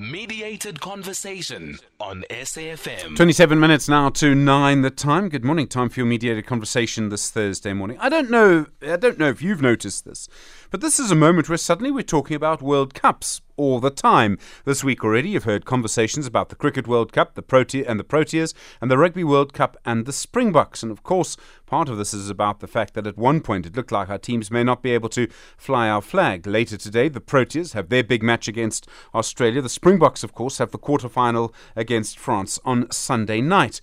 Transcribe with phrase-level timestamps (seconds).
[0.00, 3.16] Mediated conversation on SAFM.
[3.16, 5.28] 27 minutes now to 9 the time.
[5.28, 5.68] Good morning.
[5.68, 7.98] Time for your mediated conversation this Thursday morning.
[8.00, 10.26] I don't know I don't know if you've noticed this,
[10.70, 14.38] but this is a moment where suddenly we're talking about World Cups all the time.
[14.64, 18.54] This week already you've heard conversations about the Cricket World Cup, the and the Proteas,
[18.80, 20.82] and the Rugby World Cup and the Springboks.
[20.82, 21.36] And of course,
[21.66, 24.18] part of this is about the fact that at one point it looked like our
[24.18, 26.46] teams may not be able to fly our flag.
[26.46, 29.60] Later today, the Proteas have their big match against Australia.
[29.60, 33.80] The Springboks, of course, have the quarter-final against France on Sunday night.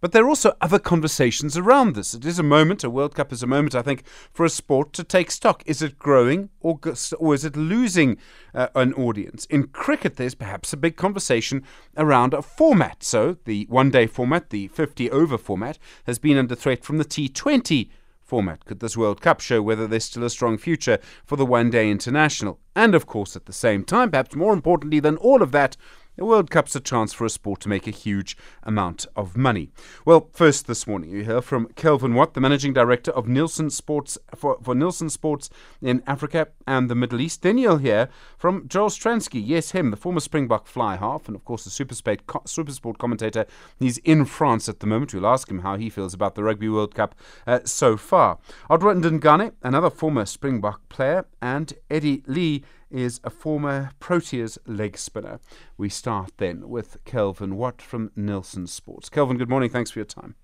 [0.00, 2.14] But there are also other conversations around this.
[2.14, 4.92] It is a moment, a World Cup is a moment, I think, for a sport
[4.94, 5.62] to take stock.
[5.66, 6.80] Is it growing or,
[7.18, 8.16] or is it losing
[8.54, 9.44] uh, an audience?
[9.46, 11.62] In cricket, there's perhaps a big conversation
[11.96, 13.02] around a format.
[13.02, 17.04] So the one day format, the 50 over format, has been under threat from the
[17.04, 17.90] T20
[18.30, 18.64] format.
[18.64, 21.90] Could this World Cup show whether there's still a strong future for the one day
[21.90, 22.60] international?
[22.76, 25.76] And of course, at the same time, perhaps more importantly than all of that,
[26.20, 29.70] the World Cup's a chance for a sport to make a huge amount of money.
[30.04, 34.18] Well, first this morning you hear from Kelvin Watt, the managing director of Nielsen Sports
[34.34, 35.48] for, for Nielsen Sports
[35.80, 37.40] in Africa and the Middle East.
[37.40, 41.46] Then you'll hear from Joel Stransky, yes, him, the former Springbok fly half, and of
[41.46, 43.46] course the Supersport, Supersport commentator.
[43.78, 45.14] He's in France at the moment.
[45.14, 47.14] We'll ask him how he feels about the Rugby World Cup
[47.46, 48.36] uh, so far.
[48.68, 55.40] Odwa Ndungane, another former Springbok player, and Eddie Leie is a former Proteas leg spinner.
[55.76, 59.08] We start then with Kelvin Watt from Nielsen Sports.
[59.08, 59.70] Kelvin, good morning.
[59.70, 60.34] Thanks for your time.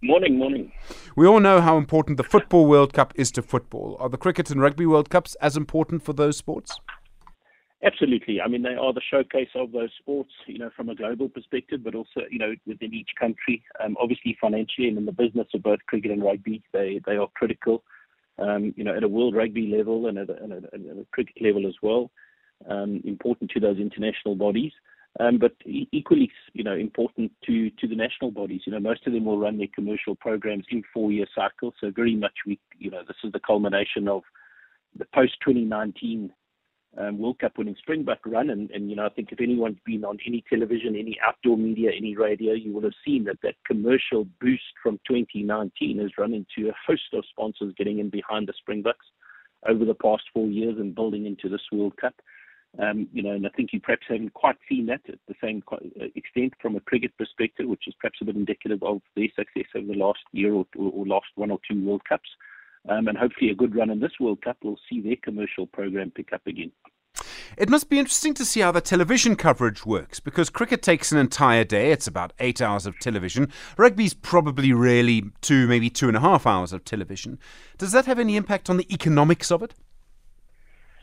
[0.00, 0.70] Morning, morning.
[1.16, 3.96] We all know how important the Football World Cup is to football.
[3.98, 6.78] Are the Cricket and Rugby World Cups as important for those sports?
[7.84, 8.40] Absolutely.
[8.40, 11.84] I mean, they are the showcase of those sports, you know, from a global perspective,
[11.84, 13.62] but also, you know, within each country.
[13.82, 17.28] Um, obviously, financially and in the business of both cricket and rugby, they, they are
[17.34, 17.84] critical
[18.38, 21.40] um, you know, at a world rugby level and at a, at a, a cricket
[21.40, 22.10] level as well,
[22.68, 24.72] um, important to those international bodies.
[25.20, 28.62] Um, but equally, you know, important to, to the national bodies.
[28.66, 31.74] You know, most of them will run their commercial programs in four-year cycles.
[31.80, 34.22] So very much, we, you know, this is the culmination of
[34.96, 36.30] the post 2019
[36.96, 38.50] um, World Cup winning Springbok run.
[38.50, 41.90] And, and, you know, I think if anyone's been on any television, any outdoor media,
[41.96, 46.70] any radio, you will have seen that that commercial boost from 2019 has run into
[46.70, 49.06] a host of sponsors getting in behind the Springboks
[49.68, 52.14] over the past four years and building into this World Cup.
[52.78, 55.62] Um, you know, and I think you perhaps haven't quite seen that at the same
[56.14, 59.86] extent from a cricket perspective, which is perhaps a bit indicative of their success over
[59.86, 62.28] the last year or, or last one or two World Cups.
[62.88, 66.10] Um, and hopefully, a good run in this World Cup will see their commercial program
[66.10, 66.72] pick up again.
[67.56, 71.18] It must be interesting to see how the television coverage works because cricket takes an
[71.18, 71.90] entire day.
[71.90, 73.50] It's about eight hours of television.
[73.76, 77.38] Rugby's probably really two, maybe two and a half hours of television.
[77.76, 79.74] Does that have any impact on the economics of it?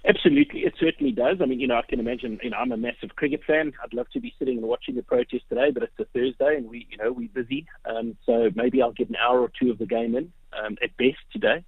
[0.07, 1.37] Absolutely, it certainly does.
[1.41, 2.39] I mean, you know, I can imagine.
[2.43, 3.73] You know, I'm a massive cricket fan.
[3.83, 6.69] I'd love to be sitting and watching the Proteas today, but it's a Thursday, and
[6.69, 7.65] we, you know, we're busy.
[7.85, 10.95] Um, so maybe I'll get an hour or two of the game in um, at
[10.97, 11.63] best today.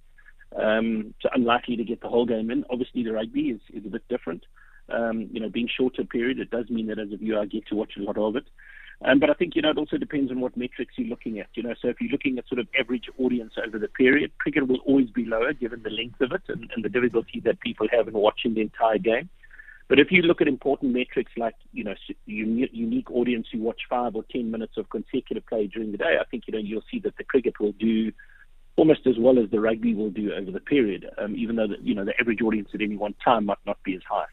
[0.58, 2.64] Um, so unlikely to get the whole game in.
[2.68, 4.44] Obviously, the rugby is, is a bit different.
[4.88, 7.66] Um, you know, being shorter period, it does mean that as a viewer, I get
[7.68, 8.44] to watch a lot of it.
[9.04, 11.46] Um, but I think, you know, it also depends on what metrics you're looking at.
[11.54, 14.66] You know, so if you're looking at sort of average audience over the period, cricket
[14.66, 17.86] will always be lower given the length of it and, and the difficulty that people
[17.92, 19.28] have in watching the entire game.
[19.88, 21.94] But if you look at important metrics like, you know,
[22.26, 26.24] unique audience who watch five or ten minutes of consecutive play during the day, I
[26.24, 28.12] think, you know, you'll see that the cricket will do
[28.78, 31.76] almost as well as the rugby will do over the period, um, even though, the,
[31.82, 34.24] you know, the average audience at any one time might not be as high.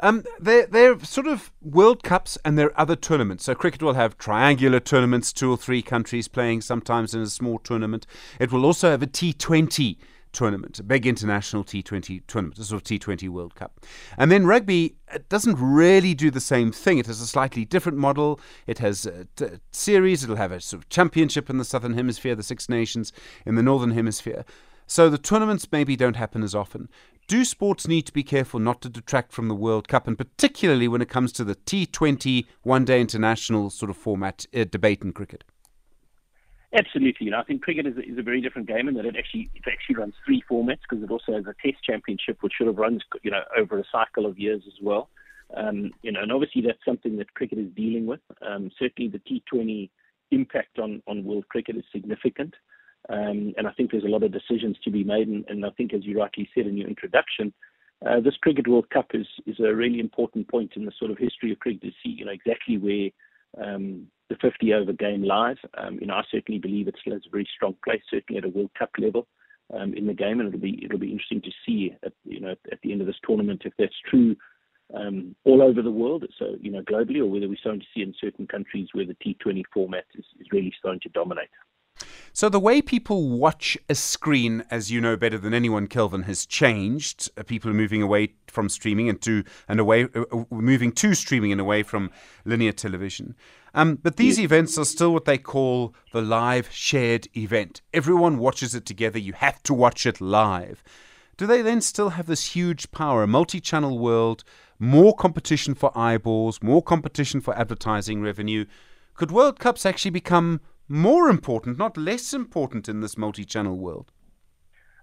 [0.00, 3.44] Um, they're, they're sort of World Cups and there are other tournaments.
[3.44, 7.58] So cricket will have triangular tournaments, two or three countries playing sometimes in a small
[7.58, 8.06] tournament.
[8.40, 9.96] It will also have a T20
[10.32, 13.80] tournament, a big international T20 tournament, a sort of T20 World Cup.
[14.16, 14.96] And then rugby
[15.28, 16.98] doesn't really do the same thing.
[16.98, 18.40] It has a slightly different model.
[18.66, 20.24] It has a t- series.
[20.24, 23.12] It'll have a sort of championship in the Southern Hemisphere, the Six Nations
[23.46, 24.44] in the Northern Hemisphere.
[24.86, 26.88] So the tournaments maybe don't happen as often.
[27.28, 30.88] Do sports need to be careful not to detract from the World Cup, and particularly
[30.88, 35.12] when it comes to the T20 one day international sort of format uh, debate in
[35.12, 35.44] cricket?
[36.74, 37.26] Absolutely.
[37.26, 39.16] You know, I think cricket is a, is a very different game in that it
[39.16, 42.70] actually it actually runs three formats because it also has a Test Championship, which sort
[42.70, 45.10] of runs you know over a cycle of years as well.
[45.54, 48.20] Um, you know, and obviously that's something that cricket is dealing with.
[48.40, 49.90] Um, certainly, the T20
[50.30, 52.54] impact on on world cricket is significant.
[53.08, 55.28] Um, and I think there's a lot of decisions to be made.
[55.28, 57.52] And, and I think, as you rightly said in your introduction,
[58.06, 61.18] uh, this Cricket World Cup is, is a really important point in the sort of
[61.18, 63.10] history of cricket to see, you know, exactly where
[63.58, 65.58] um, the 50 over game live.
[65.76, 68.44] Um, you know, I certainly believe it still has a very strong place, certainly at
[68.44, 69.26] a World Cup level
[69.74, 72.54] um, in the game, and it'll be it'll be interesting to see, at, you know,
[72.70, 74.36] at the end of this tournament if that's true.
[74.94, 78.02] um, all over the world, so you know globally, or whether we're starting to see
[78.02, 81.48] in certain countries where the T20 format is, is really starting to dominate.
[82.34, 86.46] So the way people watch a screen, as you know better than anyone, Kelvin, has
[86.46, 87.30] changed.
[87.36, 91.14] Uh, people are moving away from streaming and to and away, uh, uh, moving to
[91.14, 92.10] streaming and away from
[92.46, 93.36] linear television.
[93.74, 97.82] Um, but these events are still what they call the live shared event.
[97.92, 99.18] Everyone watches it together.
[99.18, 100.82] You have to watch it live.
[101.36, 104.42] Do they then still have this huge power, a multi-channel world,
[104.78, 108.64] more competition for eyeballs, more competition for advertising revenue?
[109.14, 114.12] Could World Cups actually become more important, not less important in this multi channel world?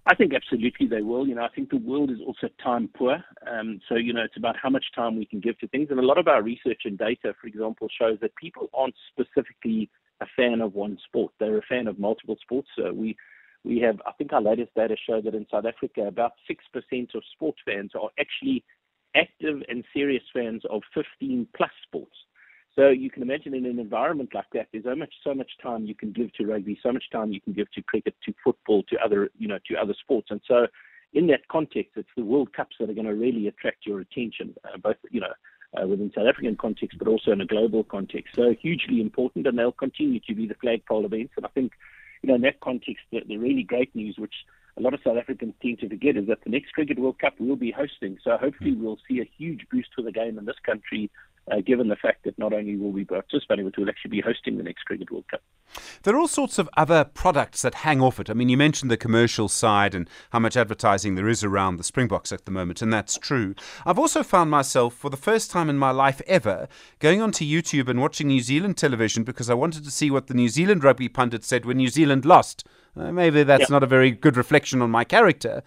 [0.06, 1.28] I think absolutely they will.
[1.28, 3.22] You know, I think the world is also time poor.
[3.50, 5.88] Um, so, you know, it's about how much time we can give to things.
[5.90, 9.90] And a lot of our research and data, for example, shows that people aren't specifically
[10.20, 11.32] a fan of one sport.
[11.38, 12.68] They're a fan of multiple sports.
[12.76, 13.16] So we,
[13.62, 17.22] we have, I think our latest data show that in South Africa, about 6% of
[17.32, 18.64] sports fans are actually
[19.14, 22.16] active and serious fans of 15 plus sports.
[22.80, 25.84] So you can imagine in an environment like that, there's so much so much time
[25.84, 28.82] you can give to rugby, so much time you can give to cricket, to football,
[28.84, 30.66] to other you know to other sports, and so
[31.12, 34.54] in that context, it's the World Cups that are going to really attract your attention,
[34.64, 35.32] uh, both you know
[35.78, 38.34] uh, within South African context, but also in a global context.
[38.34, 41.34] So hugely important, and they'll continue to be the flagpole events.
[41.36, 41.72] And I think
[42.22, 44.34] you know in that context, the, the really great news, which
[44.78, 47.34] a lot of South Africans tend to forget is that the next Cricket World Cup
[47.38, 48.16] we'll be hosting.
[48.24, 51.10] So hopefully we'll see a huge boost for the game in this country
[51.50, 54.20] uh, given the fact that not only will we be participating, but we'll actually be
[54.20, 55.42] hosting the next Cricket World Cup.
[56.02, 58.28] There are all sorts of other products that hang off it.
[58.28, 61.84] I mean, you mentioned the commercial side and how much advertising there is around the
[61.84, 63.54] Springboks at the moment, and that's true.
[63.86, 66.68] I've also found myself, for the first time in my life ever,
[66.98, 70.34] going onto YouTube and watching New Zealand television because I wanted to see what the
[70.34, 72.64] New Zealand rugby pundit said when New Zealand lost.
[72.96, 73.74] Uh, maybe that's yeah.
[73.74, 75.62] not a very good reflection on my character.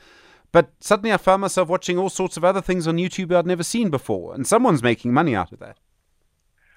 [0.53, 3.63] But suddenly I found myself watching all sorts of other things on YouTube I'd never
[3.63, 5.79] seen before, and someone's making money out of that.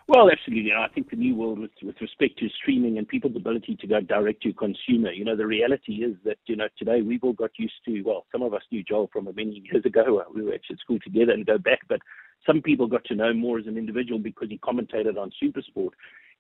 [0.09, 0.73] Well, absolutely.
[0.73, 4.01] I think the new world with, with respect to streaming and people's ability to go
[4.01, 7.51] direct to consumer, you know, the reality is that, you know, today we've all got
[7.59, 10.23] used to, well, some of us knew Joel from many years ago.
[10.35, 12.01] We were actually at school together and go back, but
[12.47, 15.91] some people got to know more as an individual because he commentated on Supersport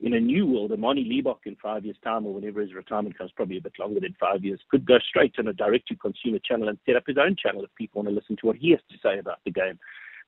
[0.00, 3.16] in a new world, a Manie Libbok in five years' time or whenever his retirement
[3.16, 5.96] comes, probably a bit longer than five years, could go straight on a direct to
[5.96, 8.56] consumer channel and set up his own channel if people want to listen to what
[8.56, 9.78] he has to say about the game.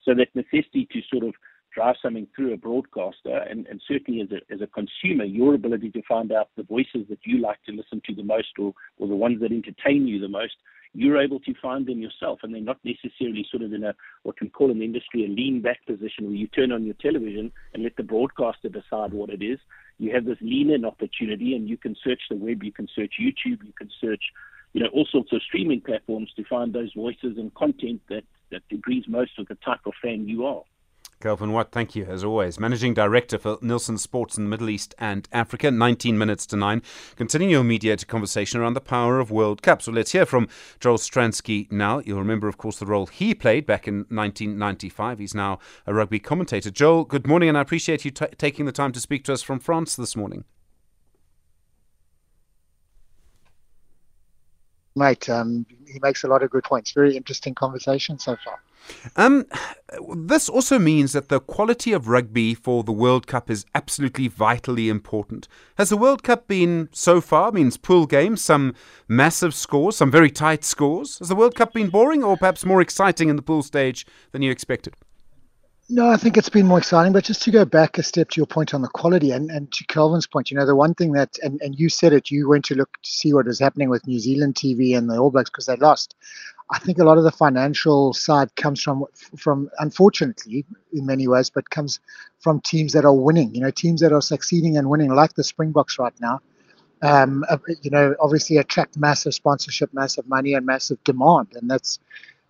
[0.05, 1.35] So that necessity to sort of
[1.75, 5.91] drive something through a broadcaster and, and certainly as a, as a consumer, your ability
[5.91, 9.07] to find out the voices that you like to listen to the most or, or
[9.07, 10.55] the ones that entertain you the most
[10.95, 14.37] you're able to find them yourself and they're not necessarily sort of in a what
[14.41, 17.53] we call in the industry a lean back position where you turn on your television
[17.75, 19.59] and let the broadcaster decide what it is.
[19.99, 23.15] You have this lean in opportunity and you can search the web, you can search
[23.21, 24.23] YouTube, you can search,
[24.73, 28.63] you know, all sorts of streaming platforms to find those voices and content that, that
[28.71, 30.63] agrees most with the type of fan you are.
[31.21, 32.61] Kelvin Watt, thank you as always.
[32.61, 36.81] Managing Director for Nielsen Sports in the Middle East and Africa, 19 minutes to 9.
[37.17, 39.83] Continuing your mediated conversation around the power of World Cup.
[39.83, 40.49] So let's hear from
[40.79, 41.99] Joel Stransky now.
[41.99, 45.19] You'll remember, of course, the role he played back in 1995.
[45.19, 46.71] He's now a rugby commentator.
[46.71, 49.43] Joel, good morning, and I appreciate you t- taking the time to speak to us
[49.43, 50.45] from France this morning.
[54.99, 56.93] Mate, um, he makes a lot of good points.
[56.93, 58.61] Very interesting conversation so far.
[59.17, 59.47] Um,
[60.17, 64.89] this also means that the quality of rugby for the World Cup is absolutely vitally
[64.89, 65.49] important.
[65.77, 68.75] Has the World Cup been so far, means pool games, some
[69.07, 71.19] massive scores, some very tight scores?
[71.19, 74.43] Has the World Cup been boring or perhaps more exciting in the pool stage than
[74.43, 74.95] you expected?
[75.91, 77.15] No, I think it's been more exciting.
[77.15, 79.73] But just to go back a step to your point on the quality and, and
[79.73, 82.47] to Kelvin's point, you know, the one thing that, and, and you said it, you
[82.47, 85.31] went to look to see what was happening with New Zealand TV and the All
[85.31, 86.15] Blacks because they lost.
[86.71, 89.07] I think a lot of the financial side comes from,
[89.39, 92.01] from unfortunately, in many ways, but comes
[92.41, 95.45] from teams that are winning, you know, teams that are succeeding and winning, like the
[95.45, 96.41] Springboks right now.
[97.01, 101.49] Um, uh, you know, obviously attract massive sponsorship, massive money, and massive demand.
[101.55, 101.99] And that's,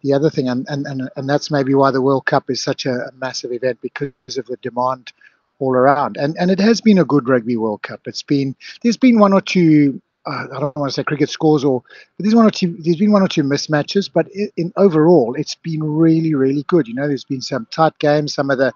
[0.02, 2.86] the other thing, and, and, and, and that's maybe why the World Cup is such
[2.86, 5.12] a, massive event because of the demand
[5.58, 6.16] all around.
[6.16, 8.00] And and it has been a good rugby World Cup.
[8.06, 10.00] It's been there's been one or two.
[10.26, 11.82] Uh, I don't want to say cricket scores or
[12.16, 15.34] but there's one or two there's been one or two mismatches but in, in, overall
[15.38, 18.70] it's been really really good you know there's been some tight games some of the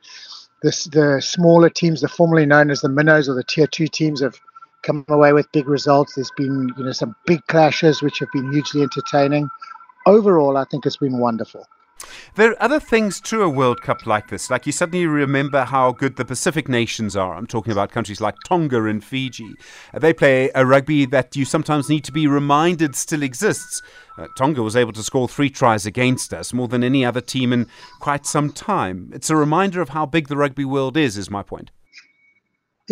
[0.62, 4.23] the, the smaller teams the formerly known as the minnows or the tier two teams
[4.23, 4.41] have
[4.83, 8.50] come away with big results there's been you know some big clashes which have been
[8.50, 9.47] hugely entertaining
[10.07, 11.67] overall, I think it's been wonderful.
[12.35, 14.51] There are other things to a World Cup like this.
[14.51, 17.35] Like you suddenly remember how good the Pacific nations are.
[17.35, 19.55] I'm talking about countries like Tonga and Fiji.
[19.93, 23.83] Uh, they play a rugby that you sometimes need to be reminded still exists.
[24.19, 27.53] Uh, Tonga was able to score three tries against us, more than any other team
[27.53, 27.67] in
[28.01, 29.11] quite some time.
[29.15, 31.71] It's a reminder of how big the rugby world is, is my point.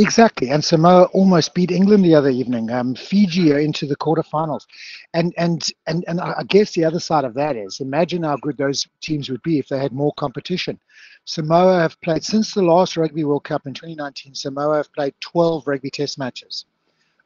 [0.00, 2.70] Exactly, and Samoa almost beat England the other evening.
[2.70, 4.64] Um, Fiji are into the quarterfinals,
[5.12, 8.56] and and and and I guess the other side of that is imagine how good
[8.56, 10.80] those teams would be if they had more competition.
[11.26, 14.34] Samoa have played since the last Rugby World Cup in 2019.
[14.34, 16.64] Samoa have played 12 rugby test matches,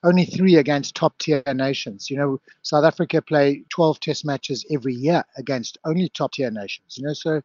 [0.05, 2.11] only three against top tier nations.
[2.11, 6.97] You know, South Africa play 12 test matches every year against only top tier nations.
[6.97, 7.41] You know, so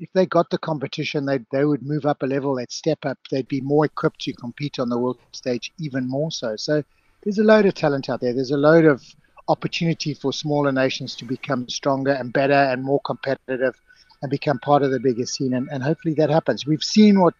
[0.00, 3.18] if they got the competition, they they would move up a level, they'd step up,
[3.30, 6.56] they'd be more equipped to compete on the world stage even more so.
[6.56, 6.82] So
[7.22, 8.34] there's a load of talent out there.
[8.34, 9.02] There's a load of
[9.48, 13.80] opportunity for smaller nations to become stronger and better and more competitive
[14.22, 15.54] and become part of the bigger scene.
[15.54, 16.66] And, and hopefully that happens.
[16.66, 17.34] We've seen what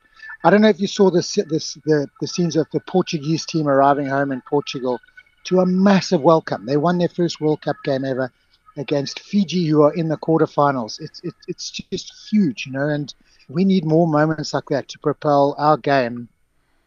[0.45, 3.69] I don't know if you saw this, this the, the scenes of the Portuguese team
[3.69, 4.99] arriving home in Portugal
[5.45, 6.67] to a massive welcome.
[6.67, 8.33] They won their first World Cup game ever
[8.77, 11.01] against Fiji, who are in the quarterfinals.
[11.01, 12.89] It's it, it's just huge, you know.
[12.89, 13.13] And
[13.49, 16.29] we need more moments like that to propel our game,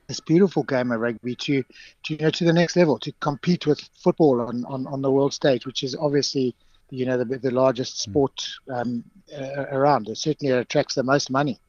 [0.07, 1.63] this beautiful game of rugby, to
[2.03, 5.11] to you know to the next level, to compete with football on on, on the
[5.11, 6.55] world stage, which is obviously
[6.89, 9.03] you know the the largest sport um,
[9.37, 10.09] uh, around.
[10.09, 11.59] It certainly attracts the most money.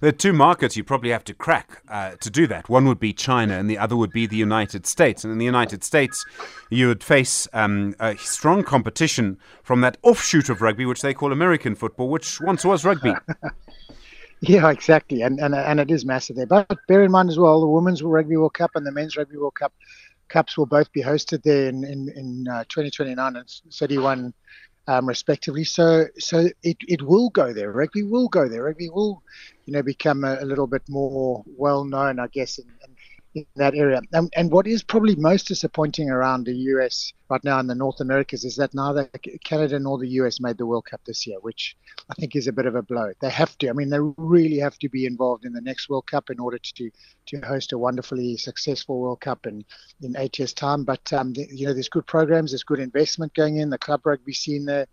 [0.00, 2.68] There are two markets you probably have to crack uh, to do that.
[2.68, 5.24] One would be China, and the other would be the United States.
[5.24, 6.24] And in the United States,
[6.70, 11.74] you would face um, strong competition from that offshoot of rugby, which they call American
[11.74, 13.14] football, which once was rugby.
[14.40, 16.46] yeah, exactly, and, and and it is massive there.
[16.46, 19.36] But bear in mind as well, the Women's Rugby World Cup and the Men's Rugby
[19.36, 19.72] World Cup
[20.28, 24.32] cups will both be hosted there in in, in uh, 2029 and 31
[24.86, 25.64] um, respectively.
[25.64, 27.70] So so it, it will go there.
[27.70, 28.64] Rugby will go there.
[28.64, 29.22] Rugby will,
[29.70, 32.96] you know, become a, a little bit more well known, I guess, in, in,
[33.36, 34.00] in that area.
[34.12, 38.00] And, and what is probably most disappointing around the US right now in the North
[38.00, 39.08] Americas is that neither
[39.44, 41.76] Canada nor the US made the World Cup this year, which
[42.10, 43.12] I think is a bit of a blow.
[43.20, 43.68] They have to.
[43.68, 46.58] I mean, they really have to be involved in the next World Cup in order
[46.58, 46.90] to
[47.26, 49.64] to host a wonderfully successful World Cup in
[50.02, 50.82] in eight years' time.
[50.82, 53.70] But um, the, you know, there's good programs, there's good investment going in.
[53.70, 54.88] The club rugby scene there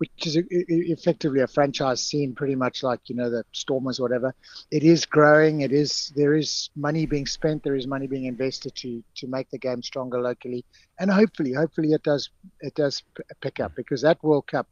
[0.00, 4.34] which is a, effectively a franchise scene, pretty much like you know the Stormers, whatever.
[4.70, 5.60] It is growing.
[5.60, 7.62] It is there is money being spent.
[7.62, 10.64] There is money being invested to to make the game stronger locally,
[10.98, 12.30] and hopefully, hopefully it does
[12.60, 13.02] it does
[13.42, 14.68] pick up because that World Cup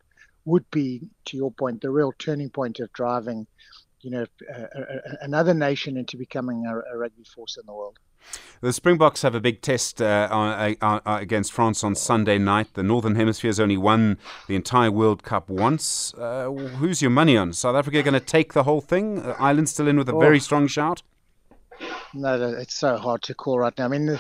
[0.47, 3.47] would be, to your point, the real turning point of driving,
[4.01, 4.25] you know,
[5.21, 7.99] another nation into becoming a, a rugby force in the world.
[8.61, 12.75] The Springboks have a big test uh, uh, uh, against France on Sunday night.
[12.75, 16.13] The Northern Hemisphere has only won the entire World Cup once.
[16.15, 17.53] Uh, who's your money on?
[17.53, 19.21] South Africa going to take the whole thing?
[19.21, 20.19] Uh, Ireland still in with a oh.
[20.19, 21.03] very strong shout?
[22.15, 23.85] No, it's so hard to call right now.
[23.85, 24.19] I mean,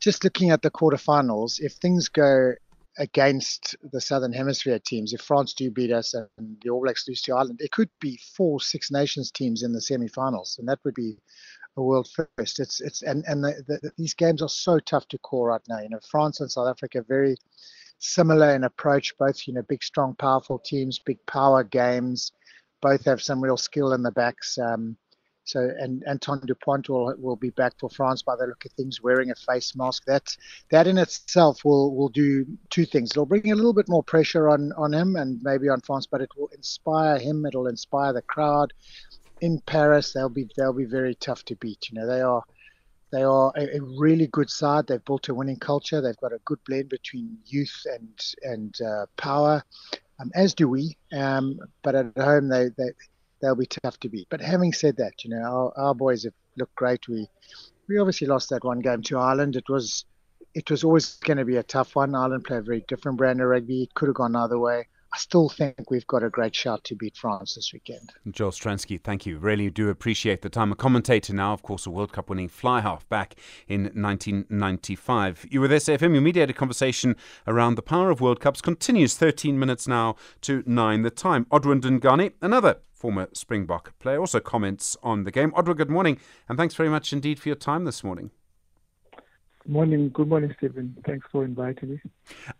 [0.00, 2.54] just looking at the quarterfinals, if things go
[2.98, 6.28] against the Southern Hemisphere teams, if France do beat us and
[6.62, 9.80] the All Blacks lose to Ireland, it could be four Six Nations teams in the
[9.80, 11.18] semi-finals, and that would be
[11.76, 12.60] a world first.
[12.60, 15.80] It's it's and and the, the, these games are so tough to call right now.
[15.80, 17.36] You know, France and South Africa very
[17.98, 19.16] similar in approach.
[19.18, 22.32] Both you know big, strong, powerful teams, big power games.
[22.80, 24.58] Both have some real skill in the backs.
[24.58, 24.96] Um,
[25.46, 29.02] so and Antoine Dupont will will be back for France by the look of things,
[29.02, 30.04] wearing a face mask.
[30.06, 30.34] That
[30.70, 33.10] that in itself will will do two things.
[33.10, 36.22] It'll bring a little bit more pressure on on him and maybe on France, but
[36.22, 37.44] it will inspire him.
[37.44, 38.72] It'll inspire the crowd
[39.40, 41.90] in Paris, they'll be they'll be very tough to beat.
[41.90, 42.42] You know, they are
[43.10, 44.86] they are a, a, really good side.
[44.86, 46.00] They've built a winning culture.
[46.00, 48.08] They've got a good blend between youth and
[48.42, 49.62] and uh, power,
[50.20, 50.96] um, as do we.
[51.12, 52.90] Um, but at home, they they
[53.40, 54.26] they'll be tough to beat.
[54.30, 57.06] But having said that, you know, our, our boys have looked great.
[57.08, 57.28] We
[57.88, 59.56] we obviously lost that one game to Ireland.
[59.56, 60.04] It was
[60.54, 62.14] it was always going to be a tough one.
[62.14, 63.82] Ireland play a very different brand of rugby.
[63.84, 64.86] It could have gone either way.
[65.14, 68.12] I still think we've got a great shot to beat France this weekend.
[68.32, 69.38] Joel Stransky, thank you.
[69.38, 70.72] Really do appreciate the time.
[70.72, 73.36] A commentator now, of course, a World Cup winning fly half back
[73.68, 75.46] in 1995.
[75.50, 76.14] You were there, SAFM.
[76.14, 77.14] Your mediated conversation
[77.46, 81.44] around the power of World Cups continues 13 minutes now to 9 the time.
[81.44, 85.52] Odwa Ndungane, another former Springbok player, also comments on the game.
[85.52, 86.18] Odwa, good morning,
[86.48, 88.32] and thanks very much indeed for your time this morning.
[89.66, 90.10] Morning.
[90.10, 90.96] Good morning, Stephen.
[91.06, 92.00] Thanks for inviting me.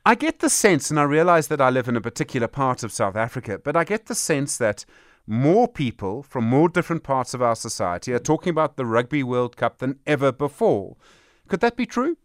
[0.06, 2.92] I get the sense, and I realize that I live in a particular part of
[2.92, 4.86] South Africa, but I get the sense that
[5.26, 9.56] more people from more different parts of our society are talking about the Rugby World
[9.56, 10.96] Cup than ever before.
[11.48, 12.16] Could that be true?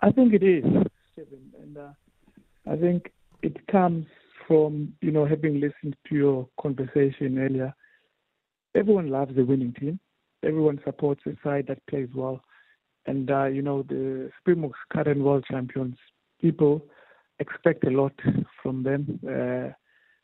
[0.00, 0.64] I think it is,
[1.12, 1.52] Stephen.
[1.60, 1.92] And uh,
[2.66, 4.06] I think it comes
[4.46, 7.74] from you know having listened to your conversation earlier,
[8.74, 10.00] everyone loves the winning team.
[10.44, 12.42] Everyone supports a side that plays well,
[13.06, 15.96] and uh, you know the Springboks current world champions.
[16.40, 16.84] People
[17.38, 18.12] expect a lot
[18.62, 19.20] from them.
[19.26, 19.72] Uh,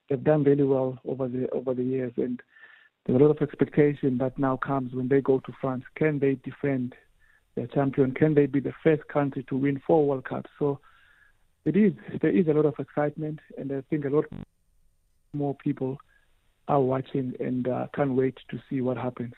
[0.09, 2.41] they've done really well over the over the years, and
[3.07, 5.85] there's a lot of expectation that now comes when they go to France.
[5.97, 6.95] Can they defend
[7.55, 8.13] their champion?
[8.13, 10.51] Can they be the first country to win four World Cups?
[10.59, 10.81] So
[11.65, 11.93] it is
[12.23, 14.25] there is a lot of excitement, and I think a lot
[15.33, 15.99] more people
[16.69, 19.33] are watching and uh, can't wait to see what happens.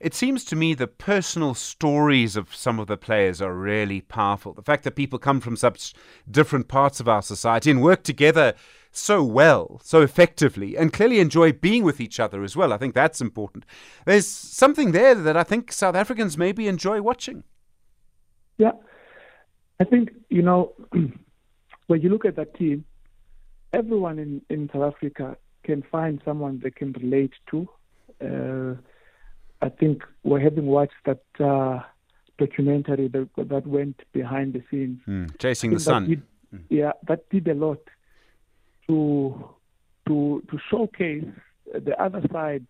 [0.00, 4.52] It seems to me the personal stories of some of the players are really powerful.
[4.52, 5.94] The fact that people come from such
[6.30, 8.54] different parts of our society and work together
[8.90, 12.72] so well, so effectively, and clearly enjoy being with each other as well.
[12.72, 13.64] I think that's important.
[14.04, 17.42] There's something there that I think South Africans maybe enjoy watching.
[18.58, 18.72] Yeah.
[19.80, 20.74] I think, you know,
[21.86, 22.84] when you look at that team,
[23.72, 27.68] everyone in, in South Africa can find someone they can relate to.
[28.20, 28.80] Uh,
[29.62, 31.80] I think we're having watched that uh,
[32.36, 35.00] documentary that, that went behind the scenes.
[35.08, 36.08] Mm, chasing the sun.
[36.08, 36.62] Did, mm.
[36.68, 37.78] Yeah, that did a lot
[38.88, 39.48] to
[40.08, 41.24] to to showcase
[41.72, 42.66] the other side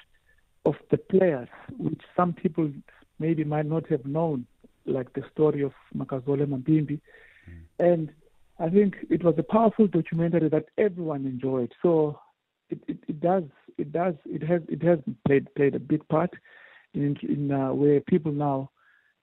[0.66, 2.70] of the players, which some people
[3.18, 4.46] maybe might not have known,
[4.84, 7.00] like the story of Makazole Mapimpi.
[7.48, 7.62] Mm.
[7.80, 8.12] And
[8.58, 11.72] I think it was a powerful documentary that everyone enjoyed.
[11.82, 12.20] So
[12.68, 13.44] it, it, it does
[13.78, 16.34] it does it has it has played played a big part
[16.94, 18.70] in in uh, where people now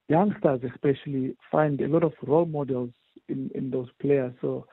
[0.08, 2.92] youngsters especially find a lot of role models
[3.28, 4.34] in in those players.
[4.42, 4.66] So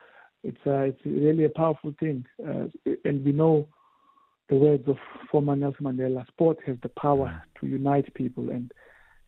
[0.43, 2.65] it's uh, it's really a powerful thing, uh,
[3.05, 3.67] and we know
[4.49, 4.97] the words of
[5.31, 8.71] former Nelson Mandela: "Sport has the power to unite people, and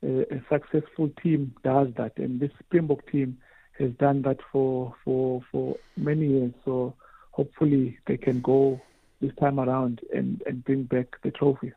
[0.04, 2.14] a, a successful team does that.
[2.18, 3.38] And this Springbok team
[3.78, 6.54] has done that for for for many years.
[6.66, 6.96] So
[7.32, 8.80] hopefully they can go
[9.22, 11.74] this time around and and bring back the trophy.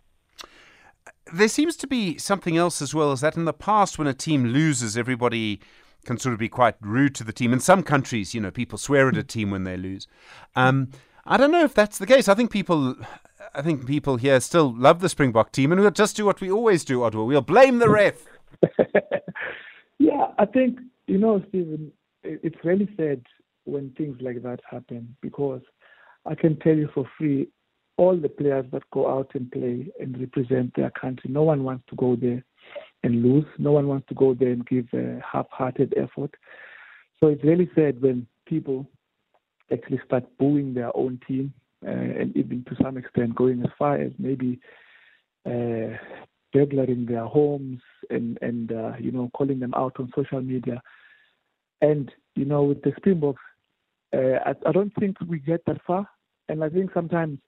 [1.32, 4.14] There seems to be something else as well, is that in the past when a
[4.14, 5.60] team loses, everybody
[6.04, 7.52] can sort of be quite rude to the team.
[7.52, 10.06] In some countries, you know, people swear at a team when they lose.
[10.56, 10.90] Um,
[11.24, 12.28] I don't know if that's the case.
[12.28, 12.96] I think people,
[13.54, 16.50] I think people here still love the Springbok team, and we'll just do what we
[16.50, 17.26] always do, Odwa.
[17.26, 18.24] We'll blame the ref.
[19.98, 21.92] yeah, I think you know, Stephen.
[22.24, 23.22] It's really sad
[23.64, 25.60] when things like that happen because
[26.24, 27.48] I can tell you for free,
[27.96, 31.84] all the players that go out and play and represent their country, no one wants
[31.88, 32.44] to go there
[33.02, 33.46] and lose.
[33.58, 36.34] No one wants to go there and give a half-hearted effort.
[37.20, 38.88] So it's really sad when people
[39.72, 41.52] actually start booing their own team
[41.86, 44.58] uh, and even to some extent going as far as maybe
[45.46, 45.96] uh,
[46.52, 50.80] burglaring their homes and and uh, you know calling them out on social media.
[51.80, 53.42] And you know with the Springboks,
[54.14, 56.06] uh, I, I don't think we get that far.
[56.48, 57.38] And I think sometimes,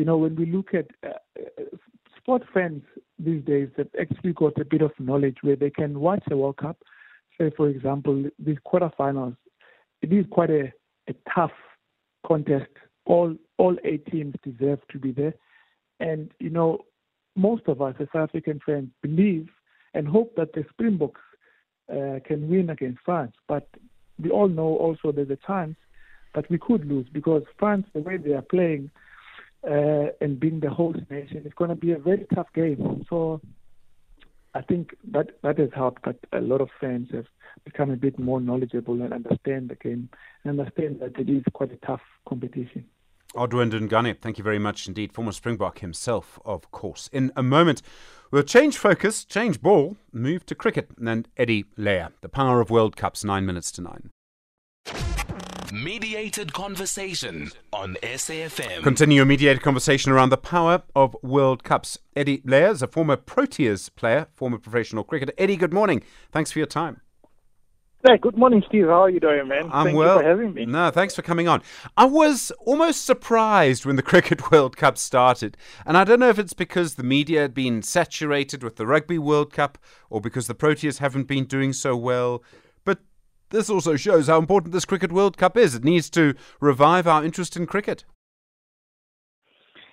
[0.00, 1.62] you know, when we look at uh,
[2.16, 2.82] sport fans
[3.18, 6.56] these days that actually got a bit of knowledge where they can watch a World
[6.56, 6.78] Cup.
[7.36, 9.36] Say, for example, these quarterfinals,
[10.00, 10.72] it is quite a,
[11.06, 11.50] a tough
[12.26, 12.70] contest.
[13.04, 15.34] All all eight teams deserve to be there,
[16.08, 16.78] and you know,
[17.36, 19.50] most of us as African fans believe
[19.92, 21.20] and hope that the Springboks
[21.92, 23.34] uh, can win against France.
[23.48, 23.68] But
[24.18, 25.76] we all know also there's a chance
[26.34, 28.90] that we could lose because France, the way they are playing,
[29.68, 33.04] uh, and being the host nation, it's going to be a very tough game.
[33.08, 33.40] So
[34.54, 37.26] I think that that has helped that a lot of fans have
[37.64, 40.08] become a bit more knowledgeable and understand the game
[40.44, 42.84] and understand that it is quite a tough competition.
[43.34, 45.12] Odwa Ndungane, thank you very much indeed.
[45.12, 47.08] Former Springbok himself, of course.
[47.12, 47.80] In a moment,
[48.32, 52.70] we'll change focus, change ball, move to cricket, and then Eddie Leie, the power of
[52.70, 54.10] World Cups, nine minutes to nine.
[55.72, 58.82] Mediated conversation on SAFM.
[58.82, 61.96] Continue a mediated conversation around the power of World Cups.
[62.16, 65.32] Eddie Leie is a former Proteas player, former professional cricketer.
[65.38, 66.02] Eddie, good morning.
[66.32, 67.02] Thanks for your time.
[68.04, 68.86] Hey, good morning, Steve.
[68.86, 69.68] How are you doing, man?
[69.70, 70.16] I'm Thank well.
[70.16, 70.66] you for having me.
[70.66, 71.62] No, thanks for coming on.
[71.96, 75.56] I was almost surprised when the Cricket World Cup started.
[75.86, 79.18] And I don't know if it's because the media had been saturated with the Rugby
[79.18, 79.78] World Cup
[80.08, 82.42] or because the Proteas haven't been doing so well.
[83.50, 85.74] This also shows how important this Cricket World Cup is.
[85.74, 88.04] It needs to revive our interest in cricket.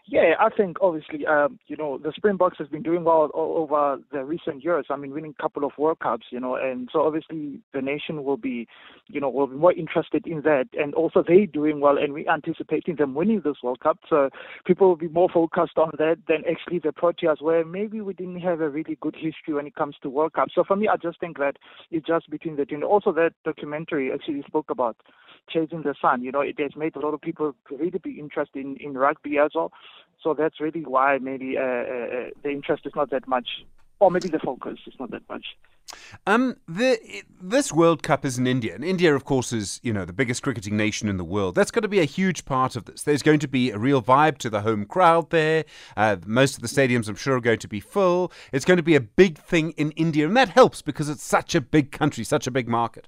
[0.09, 4.23] Yeah, I think obviously, um, you know, the Springboks has been doing well over the
[4.23, 4.85] recent years.
[4.89, 8.23] I mean, winning a couple of World Cups, you know, and so obviously the nation
[8.23, 8.69] will be,
[9.07, 10.67] you know, will be more interested in that.
[10.79, 13.99] And also they doing well, and we're anticipating them winning this World Cup.
[14.09, 14.29] So
[14.65, 18.39] people will be more focused on that than actually the Proteas, where maybe we didn't
[18.39, 20.47] have a really good history when it comes to World Cup.
[20.55, 21.57] So for me, I just think that
[21.91, 22.81] it's just between the two.
[22.83, 24.95] Also that documentary actually spoke about
[25.49, 26.21] chasing the sun.
[26.23, 29.37] You know, it has made a lot of people really be interested in, in rugby
[29.37, 29.71] as well.
[30.23, 33.47] So that's really why maybe uh, uh, uh, the interest is not that much,
[33.99, 35.45] or maybe the focus is not that much.
[36.25, 36.99] Um, the,
[37.41, 40.43] this World Cup is in India, and India, of course, is you know the biggest
[40.43, 41.55] cricketing nation in the world.
[41.55, 43.03] That's going to be a huge part of this.
[43.03, 45.63] There's going to be a real vibe to the home crowd there.
[45.95, 48.31] Uh, most of the stadiums, I'm sure, are going to be full.
[48.51, 51.55] It's going to be a big thing in India, and that helps because it's such
[51.55, 53.07] a big country, such a big market.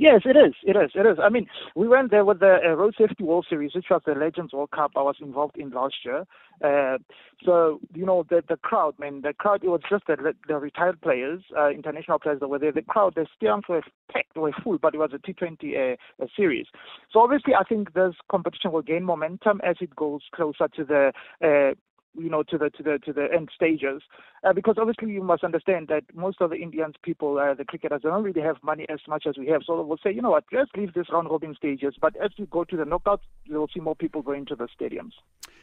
[0.00, 0.54] Yes, it is.
[0.62, 0.92] It is.
[0.94, 1.18] It is.
[1.22, 4.14] I mean, we went there with the uh, Road Safety World Series, which was the
[4.14, 6.24] Legends World Cup I was involved in last year.
[6.64, 6.96] Uh,
[7.44, 11.02] so, you know, the the crowd, man, the crowd, it was just the, the retired
[11.02, 12.72] players, uh, international players that were there.
[12.72, 16.68] The crowd, the stands were packed, were full, but it was a T20 uh, series.
[17.12, 21.12] So obviously, I think this competition will gain momentum as it goes closer to the
[21.44, 21.74] uh,
[22.14, 24.02] you know to the to the to the end stages
[24.42, 28.02] uh, because obviously you must understand that most of the Indians people uh, the cricketers
[28.02, 30.44] don't really have money as much as we have so we'll say you know what
[30.52, 33.80] let's leave this round robin stages but as you go to the knockouts you'll see
[33.80, 35.12] more people going to the stadiums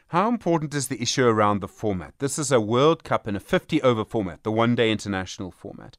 [0.09, 3.39] how important is the issue around the format this is a world cup in a
[3.39, 5.97] 50 over format the one day international format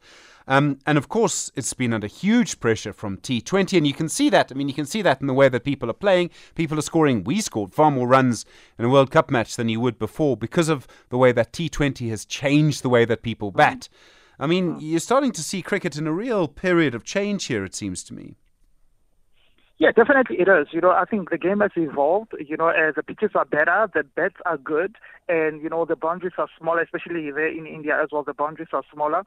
[0.51, 4.31] um, and of course, it's been under huge pressure from T20, and you can see
[4.31, 4.51] that.
[4.51, 6.31] I mean, you can see that in the way that people are playing.
[6.55, 7.23] People are scoring.
[7.23, 8.47] We scored far more runs
[8.79, 12.09] in a World Cup match than you would before because of the way that T20
[12.09, 13.89] has changed the way that people bet.
[14.39, 17.75] I mean, you're starting to see cricket in a real period of change here, it
[17.75, 18.37] seems to me.
[19.79, 20.69] Yeah, definitely it is.
[20.73, 22.35] You know, I think the game has evolved.
[22.45, 24.97] You know, as the pitches are better, the bats are good,
[25.29, 28.25] and you know the boundaries are smaller, especially there in India as well.
[28.25, 29.23] The boundaries are smaller.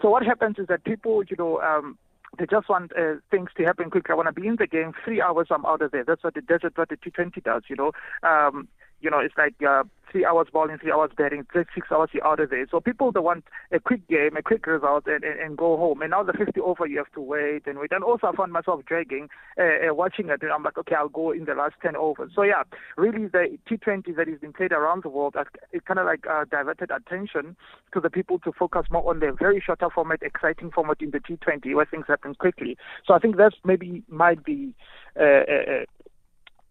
[0.00, 1.98] So what happens is that people, you know, um,
[2.38, 4.12] they just want uh, things to happen quickly.
[4.12, 4.92] I want to be in the game.
[5.04, 6.04] Three hours, I'm out of there.
[6.04, 7.62] That's what the desert, what the T20 does.
[7.68, 8.68] You know, um,
[9.00, 12.40] you know, it's like uh, three hours bowling, three hours batting, six hours you're out
[12.40, 12.66] of there.
[12.70, 16.02] So people they want a quick game, a quick result, and, and, and go home.
[16.02, 17.92] And now the 50 over, you have to wait and wait.
[17.92, 19.28] And also, I found myself dragging,
[19.58, 22.32] uh, uh, watching it, and I'm like, okay, I'll go in the last 10 overs.
[22.34, 22.62] So yeah,
[22.96, 25.36] really, the T20 that is being played around the world,
[25.72, 27.56] it kind of like uh, diverted attention
[27.92, 31.20] to the people to focus more on the very shorter format, exciting format in the
[31.20, 32.76] T20 where things happen quickly.
[33.06, 34.74] So I think that's maybe might be.
[35.18, 35.84] Uh, uh, uh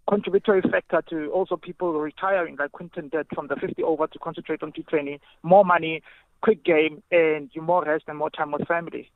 [0.10, 4.63] contributory factor to also people retiring, like Quinton did from the 50 over to concentrate
[4.63, 6.02] on T20, more money,
[6.41, 9.12] quick game, and you more rest and more time with family.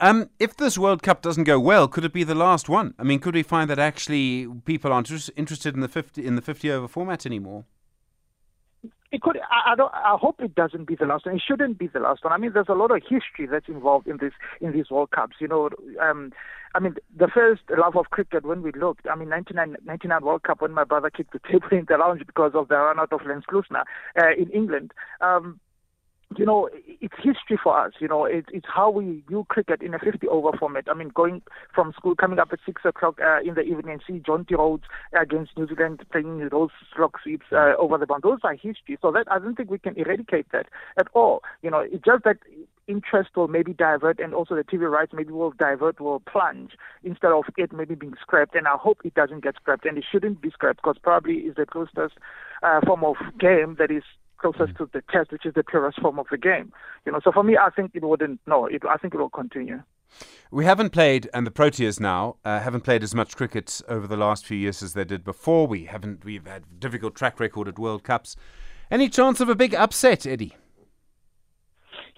[0.00, 2.94] Um, if this World Cup doesn't go well, could it be the last one?
[2.98, 6.42] I mean, could we find that actually people aren't interested in the 50 in the
[6.42, 7.64] 50 over format anymore?
[9.12, 9.38] It could.
[9.38, 9.92] I, I, don't.
[9.94, 11.36] I hope it doesn't be the last one.
[11.36, 12.32] It shouldn't be the last one.
[12.32, 15.36] I mean, there's a lot of history that's involved in this in these World Cups.
[15.40, 16.32] You know, um,
[16.76, 19.06] I mean, the first love of cricket when we looked.
[19.10, 22.22] I mean, 99, 99 World Cup when my brother kicked the table in the lounge
[22.26, 23.84] because of the run out of Lance Klusener
[24.20, 24.92] uh, in England.
[25.22, 25.58] Um,
[26.36, 26.68] you know,
[27.00, 27.94] it's history for us.
[27.98, 30.84] You know, it, it's how we view cricket in a 50 over format.
[30.90, 31.40] I mean, going
[31.74, 34.84] from school, coming up at 6 o'clock uh, in the evening and see Jonty Rhodes
[35.18, 38.22] against New Zealand playing those slog sweeps uh, over the bound.
[38.22, 38.98] Those are history.
[39.00, 40.66] So that I don't think we can eradicate that
[40.98, 41.42] at all.
[41.62, 42.36] You know, it's just that
[42.88, 46.72] interest will maybe divert and also the TV rights maybe will divert, will plunge
[47.02, 48.54] instead of it maybe being scrapped.
[48.54, 51.56] And I hope it doesn't get scrapped and it shouldn't be scrapped because probably is
[51.56, 52.18] the closest
[52.62, 54.02] uh, form of game that is
[54.38, 54.78] closest mm.
[54.78, 56.72] to the test, which is the purest form of the game.
[57.04, 58.40] You know, so for me, I think it wouldn't.
[58.46, 59.82] No, it, I think it will continue.
[60.50, 64.16] We haven't played, and the Proteas now uh, haven't played as much cricket over the
[64.16, 65.66] last few years as they did before.
[65.66, 66.24] We haven't.
[66.24, 68.36] We've had difficult track record at World Cups.
[68.90, 70.54] Any chance of a big upset, Eddie?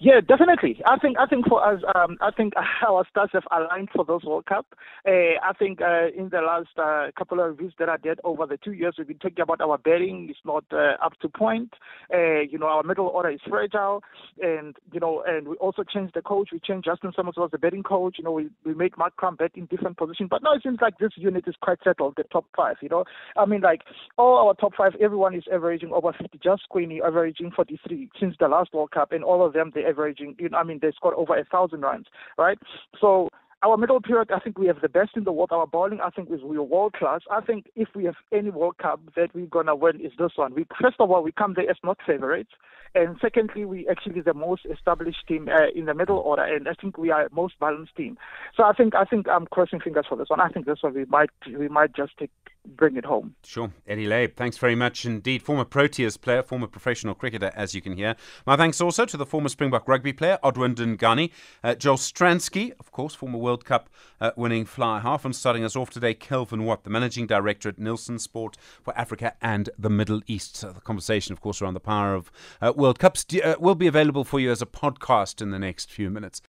[0.00, 0.80] Yeah, definitely.
[0.86, 2.52] I think I think for us, um, I think
[2.86, 4.66] our stars have aligned for this World Cup.
[5.04, 8.46] Uh, I think uh, in the last uh, couple of reviews that I did over
[8.46, 11.74] the two years, we've been talking about our batting is not uh, up to point.
[12.14, 14.04] Uh, you know, our middle order is fragile,
[14.40, 16.50] and you know, and we also changed the coach.
[16.52, 18.16] We changed Justin Sammons was the batting coach.
[18.18, 20.28] You know, we, we made Markram bat in different positions.
[20.30, 22.14] But now it seems like this unit is quite settled.
[22.16, 22.76] The top five.
[22.82, 23.04] You know,
[23.36, 23.80] I mean, like
[24.16, 26.38] all our top five, everyone is averaging over 50.
[26.40, 30.36] Just Queenie averaging 43 since the last World Cup, and all of them they averaging,
[30.38, 32.58] you know, I mean, they scored over a thousand runs, right?
[33.00, 33.28] So
[33.62, 35.50] our middle period, I think we have the best in the world.
[35.50, 37.22] Our bowling, I think, is we are world class.
[37.30, 40.54] I think if we have any World Cup that we're gonna win, is this one.
[40.54, 42.50] We first of all we come there as not favorites,
[42.94, 46.74] and secondly we actually the most established team uh, in the middle order, and I
[46.74, 48.16] think we are most balanced team.
[48.56, 50.40] So I think I think I'm crossing fingers for this one.
[50.40, 52.30] I think this one we might we might just take
[52.76, 53.34] bring it home.
[53.44, 53.72] Sure.
[53.86, 55.42] Eddie Leie, thanks very much indeed.
[55.42, 58.16] Former Proteas player, former professional cricketer, as you can hear.
[58.46, 61.30] My thanks also to the former Springbok rugby player, Odwa Ndungane,
[61.64, 63.88] uh, Joel Stransky, of course, former World Cup
[64.20, 67.78] uh, winning fly half, and starting us off today, Kelvin Watt, the managing director at
[67.78, 70.56] Nielsen Sport for Africa and the Middle East.
[70.56, 73.86] So the conversation, of course, around the power of uh, World Cups uh, will be
[73.86, 76.40] available for you as a podcast in the next few minutes.